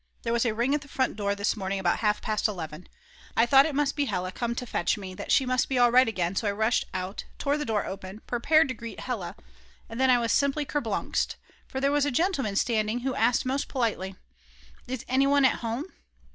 There 0.23 0.33
was 0.33 0.45
a 0.45 0.55
ring 0.55 0.73
at 0.73 0.81
the 0.81 0.87
front 0.87 1.15
door 1.15 1.35
this 1.35 1.55
morning 1.55 1.77
at 1.77 1.81
about 1.81 1.99
half 1.99 2.23
past 2.23 2.47
11. 2.47 2.87
I 3.37 3.45
thought 3.45 3.67
it 3.67 3.75
must 3.75 3.95
be 3.95 4.05
Hella 4.05 4.31
come 4.31 4.55
to 4.55 4.65
fetch 4.65 4.97
me, 4.97 5.13
that 5.13 5.31
she 5.31 5.45
must 5.45 5.69
be 5.69 5.77
all 5.77 5.91
right 5.91 6.07
again, 6.07 6.35
so 6.35 6.47
I 6.47 6.51
rushed 6.53 6.85
out, 6.91 7.25
tore 7.37 7.55
the 7.55 7.65
door 7.65 7.85
open, 7.85 8.21
prepared 8.25 8.67
to 8.69 8.73
greet 8.73 9.01
Hella, 9.01 9.35
and 9.87 10.01
then 10.01 10.09
I 10.09 10.17
was 10.17 10.31
simply 10.31 10.65
kerblunxed, 10.65 11.35
for 11.67 11.79
there 11.79 11.91
was 11.91 12.07
a 12.07 12.09
gentleman 12.09 12.55
standing 12.55 13.01
who 13.01 13.13
asked 13.13 13.45
most 13.45 13.67
politely: 13.67 14.15
Is 14.87 15.05
anyone 15.07 15.45
at 15.45 15.59
home? 15.59 15.85